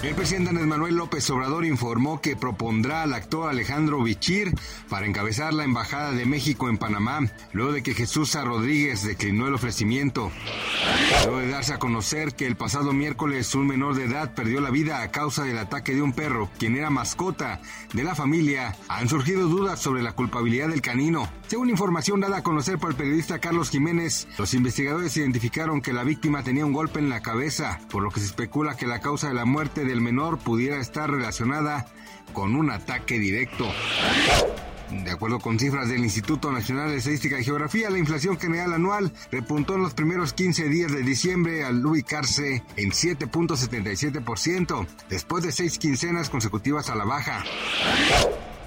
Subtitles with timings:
[0.00, 4.54] El presidente Andrés Manuel López Obrador informó que propondrá al actor Alejandro Bichir
[4.88, 7.20] para encabezar la Embajada de México en Panamá,
[7.52, 8.34] luego de que Jesús.
[8.34, 10.30] Rodríguez declinó el ofrecimiento.
[11.24, 14.70] Luego de darse a conocer que el pasado miércoles un menor de edad perdió la
[14.70, 17.60] vida a causa del ataque de un perro, quien era mascota
[17.92, 21.28] de la familia, han surgido dudas sobre la culpabilidad del canino.
[21.48, 26.04] Según información dada a conocer por el periodista Carlos Jiménez, los investigadores identificaron que la
[26.04, 29.28] víctima tenía un golpe en la cabeza, por lo que se especula que la causa
[29.28, 31.86] de la muerte del menor pudiera estar relacionada
[32.32, 33.66] con un ataque directo.
[34.90, 39.12] De acuerdo con cifras del Instituto Nacional de Estadística y Geografía, la inflación general anual
[39.30, 45.78] repuntó en los primeros 15 días de diciembre al ubicarse en 7.77%, después de seis
[45.78, 47.44] quincenas consecutivas a la baja.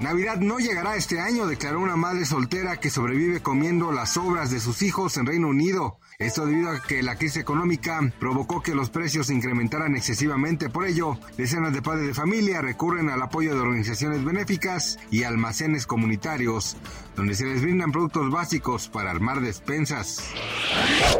[0.00, 4.60] Navidad no llegará este año, declaró una madre soltera que sobrevive comiendo las sobras de
[4.60, 5.98] sus hijos en Reino Unido.
[6.18, 10.68] Esto debido a que la crisis económica provocó que los precios se incrementaran excesivamente.
[10.68, 15.86] Por ello, decenas de padres de familia recurren al apoyo de organizaciones benéficas y almacenes
[15.86, 16.76] comunitarios,
[17.16, 20.22] donde se les brindan productos básicos para armar despensas.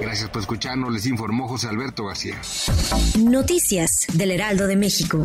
[0.01, 2.41] Gracias por escucharnos, les informó José Alberto García.
[3.19, 5.25] Noticias del Heraldo de México.